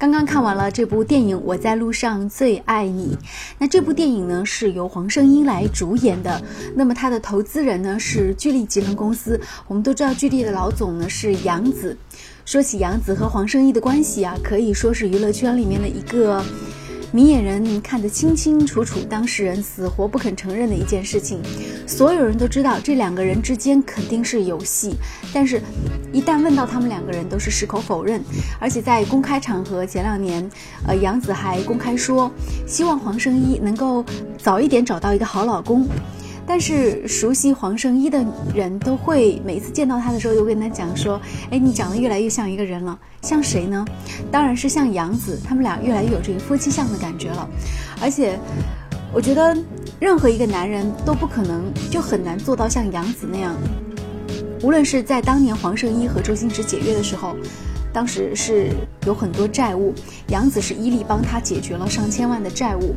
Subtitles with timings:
[0.00, 3.14] 刚刚看完了这部电影《我在路上最爱你》，
[3.58, 6.42] 那这部电影呢是由黄圣依来主演的，
[6.74, 9.38] 那么他的投资人呢是巨力集团公司。
[9.68, 11.94] 我们都知道巨力的老总呢是杨子。
[12.46, 16.42] 说起杨子和黄圣依的关系啊，可以说是娱乐圈里面的一个。
[17.12, 21.42] 明眼人看得清清楚楚，当事人死活不肯承认的一件事情，
[21.84, 24.94] 所有人都知道这两个人之间肯定是有戏，
[25.32, 25.60] 但是，
[26.12, 28.22] 一旦问到他们两个人，都是矢口否认。
[28.60, 30.48] 而且在公开场合，前两年，
[30.86, 32.30] 呃，杨子还公开说，
[32.64, 34.04] 希望黄圣依能够
[34.38, 35.88] 早一点找到一个好老公。
[36.52, 41.18] 但是熟悉黄圣依的人都会每次见到他的时候，都跟他讲说
[41.48, 43.86] ：“哎，你长得越来越像一个人了，像谁呢？
[44.32, 47.48] 当然是像杨紫，他们俩越来越有这个夫妻相的感觉了。
[48.02, 48.36] 而且，
[49.14, 49.56] 我觉得
[50.00, 53.54] 任何一个男人都不可能就很难做到像杨紫那样。
[54.60, 57.36] 无论是在当年黄圣依和周星驰解约的时候。”
[57.92, 58.70] 当时是
[59.06, 59.92] 有很多债务，
[60.28, 62.94] 杨紫是伊利帮他解决了上千万的债务，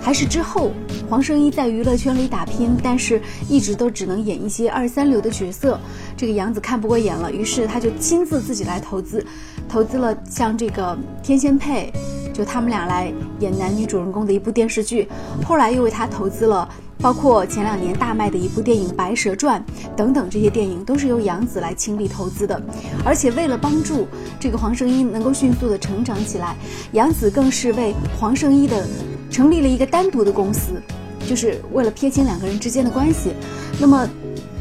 [0.00, 0.72] 还是之后
[1.08, 5.78] 黄圣依在娱乐圈里打拼，但是一直都只能演一些二三流的角色，
[6.16, 9.24] 这个杨紫看不过眼了，于是他就亲自自己来投资，
[9.68, 11.92] 投资了像这个天仙配，
[12.32, 15.06] 就他们俩来演男女主人公的一部电视剧，
[15.44, 16.68] 后来又为他投资了。
[17.02, 19.64] 包括前两年大卖的一部电影《白蛇传》
[19.96, 22.60] 等等，这些电影都是由杨紫来倾力投资的。
[23.04, 24.06] 而且为了帮助
[24.38, 26.54] 这个黄圣依能够迅速的成长起来，
[26.92, 28.86] 杨紫更是为黄圣依的
[29.30, 30.80] 成立了一个单独的公司，
[31.26, 33.32] 就是为了撇清两个人之间的关系。
[33.80, 34.08] 那么，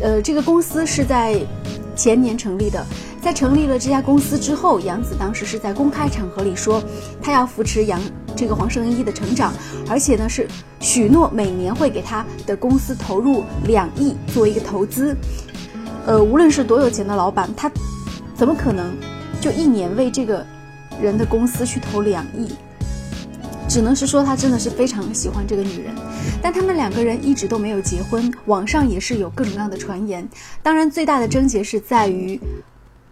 [0.01, 1.37] 呃，这个公司是在
[1.95, 2.85] 前年成立的。
[3.21, 6.81] 在成立了这家公司之后，杨紫当时是在公开场合里说，
[7.21, 8.01] 她要扶持杨
[8.35, 9.53] 这个黄圣依的成长，
[9.87, 10.47] 而且呢是
[10.79, 15.15] 许诺每年会给他的公司投入两亿作为一个投资。
[16.05, 17.69] 呃，无论是多有钱的老板，他
[18.35, 18.95] 怎么可能
[19.41, 20.43] 就一年为这个
[21.01, 22.47] 人的公司去投两亿？
[23.67, 25.93] 只能是说他真的是非常喜欢这个女人。
[26.41, 30.27] 但他们两个人一直都没有结婚，网上也是有各种各样的传言。
[30.63, 32.39] 当然，最大的症结是在于。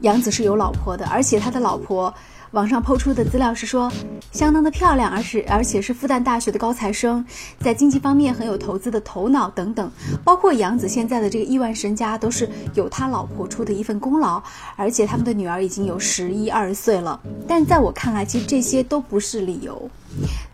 [0.01, 2.13] 杨子是有老婆的，而且他的老婆
[2.51, 3.91] 网上抛出的资料是说，
[4.31, 7.25] 相当的漂亮，而是而且是复旦大学的高材生，
[7.59, 9.91] 在经济方面很有投资的头脑等等。
[10.23, 14.41] 包括杨子现在的这个亿万身家，都是有他老婆出的一份功劳。
[14.75, 17.19] 而且他们的女儿已经有十一二岁了。
[17.47, 19.89] 但在我看来，其实这些都不是理由。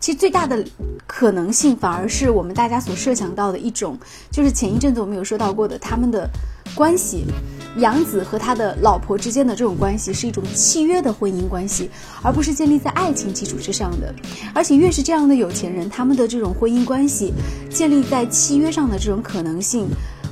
[0.00, 0.64] 其实最大的
[1.06, 3.96] 可能性，反而是我们大家所设想到的一种，
[4.32, 6.28] 就是前一阵子我们有说到过的他们的
[6.74, 7.24] 关系。
[7.76, 11.90] 杨子和他的老婆之间的这种关系是一种契约的婚姻关系，
[12.22, 14.14] 而不是建立在爱情基础之上的。
[14.54, 17.32] 而且越是这样的有钱人，他们的这种婚姻关系
[17.70, 19.88] 建立在契约上的这种可能性，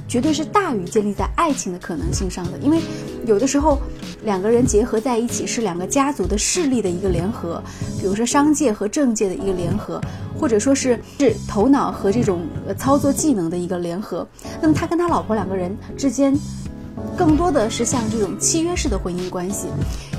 [0.07, 2.57] 绝对是大于建立在爱情的可能性上的。
[2.59, 2.79] 因为
[3.27, 3.81] 有的时候
[4.25, 7.61] 两个人结合在一起是两个家族的势力的一个联合，
[7.99, 10.01] 比如说商界和政界的一个联合，
[10.39, 12.43] 或者说是是头脑和这种
[12.79, 14.25] 操作技能的一个联合。
[14.61, 16.33] 那么他跟他老婆两个人之间。
[17.17, 19.69] 更多的是像这种契约式的婚姻关系，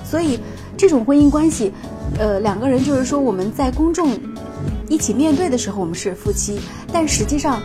[0.03, 0.39] 所以
[0.77, 1.71] 这种婚姻关系，
[2.17, 4.17] 呃，两个人就是说我们在公众
[4.89, 6.59] 一起面对的时候，我们是夫妻，
[6.91, 7.61] 但实际上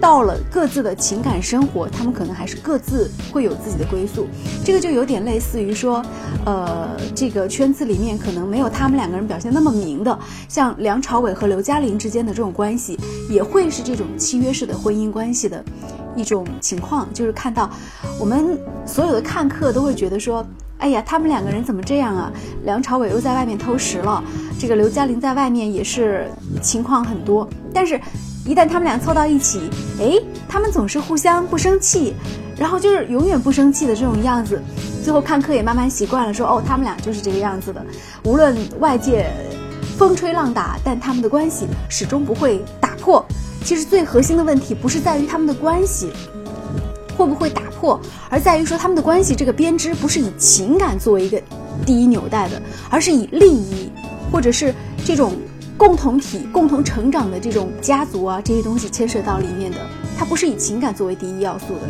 [0.00, 4.26] 到了各自的情感生活，他们可能还是各自会有自己的归宿。
[4.64, 6.02] 这个就有点类似于说，
[6.46, 10.18] 呃，这个圈子里面可能没有他们两个人表现那么明的，
[10.48, 15.62] 像梁朝伟和刘嘉玲之间的这种关系，也会是这种契约式的婚姻关系的。
[16.16, 17.70] 一种情况就是看到，
[18.18, 20.44] 我们所有的看客都会觉得说，
[20.78, 22.32] 哎呀，他们两个人怎么这样啊？
[22.64, 24.22] 梁朝伟又在外面偷食了，
[24.58, 26.26] 这个刘嘉玲在外面也是
[26.60, 27.48] 情况很多。
[27.72, 28.00] 但是，
[28.50, 32.12] 一旦他们俩凑到一起，哎，他们总是互相不生气，
[32.58, 34.60] 然后就是永远不生气的这种样子。
[35.04, 37.80] 最后看客也慢慢习惯了，说哦，他们俩就是这个样子的。
[38.24, 39.30] 无论外界
[39.96, 43.24] 风吹浪打，但他们的关系始终不会打破。
[43.64, 46.10] 其实最核心的问题不是在于他们的关系
[47.16, 51.40] 会不会打破，而在于说他们的关系这个编织不是以情感作为一个
[51.86, 52.60] 第一纽带的，
[52.90, 53.92] 而是以利益
[54.32, 55.34] 或者是这种
[55.80, 59.78] 共同体、共同成长的这种家族啊这些东西牵涉到里面的，
[60.14, 61.88] 它不是以情感作为第一要素的。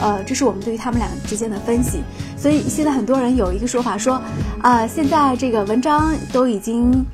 [0.00, 2.00] 呃，这是我们对于他们俩之间的分析。
[2.36, 4.20] 所以现在很多人有一个说法说，
[4.60, 7.06] 啊，现在这个文章都已经。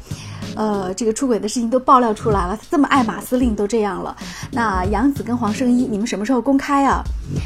[0.58, 4.16] 呃，这个出轨的事情都爆料出来了，他这么爱马司令都这样了，
[4.50, 7.00] 那杨紫跟黄圣依，你们什么时候公开啊？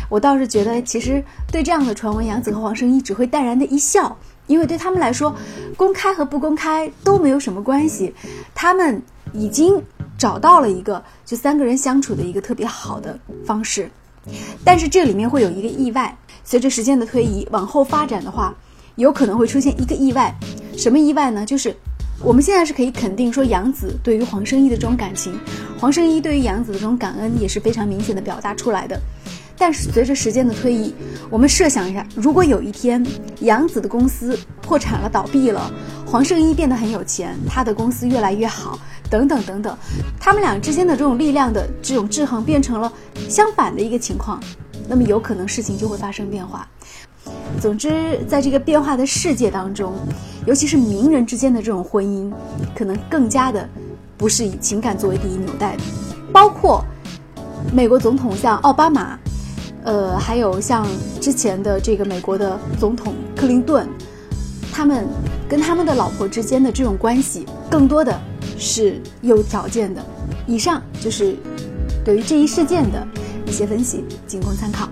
[0.09, 1.23] 我倒是觉得，其实
[1.53, 4.17] 对这样的传闻，杨紫和黄圣依只会淡然的一笑，
[4.47, 5.37] 因为对他们来说，
[5.77, 8.15] 公开和不公开都没有什么关系，
[8.55, 9.03] 他们
[9.35, 9.83] 已经
[10.17, 13.91] 找到了一个就三个人相处的一个特别好的方式，
[14.65, 18.55] 但是这里面会有一个意外，随着时间的推移往后发展的话，
[18.95, 20.35] 有可能会出现一个意外，
[20.79, 21.45] 什么意外呢？
[21.45, 21.77] 就是。
[22.25, 25.37] 我们现在是可以肯定说，杨紫对于黄圣依的这种感情，
[25.77, 28.99] 黄圣依对于杨紫的这种感恩也是非常明显的表达出来的。
[29.59, 30.95] 但是随着时间的推移，
[31.29, 33.05] 我们设想一下，如果有一天
[33.41, 35.69] 杨紫的公司破产了、倒闭了，
[36.07, 38.79] 黄圣依变得很有钱，他的公司越来越好，
[39.11, 39.77] 等等等等，
[40.21, 42.93] 他们俩之间的这种力量的这种制衡变成了
[43.29, 44.41] 相反的一个情况，
[44.89, 46.69] 那么有可能事情就会发生变化。
[47.61, 49.95] 总之，在这个变化的世界当中，
[50.47, 52.33] 尤其是名人之间的这种婚姻，
[52.75, 53.69] 可能更加的
[54.17, 55.83] 不是以情感作为第一纽带的，
[56.33, 56.85] 包括
[57.73, 59.19] 美国总统像奥巴马。
[59.85, 60.87] 呃，还有像
[61.21, 63.85] 之前的这个美国的总统克林顿，
[64.73, 65.09] 他们
[65.49, 68.17] 跟他们的老婆之间的这种关系，更多的
[68.57, 70.01] 是有条件的。
[70.47, 71.35] 以上就是
[72.05, 73.05] 对于这一事件的
[73.45, 74.89] 一些分析，仅供参考。